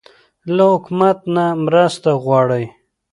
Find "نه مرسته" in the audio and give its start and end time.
1.35-2.09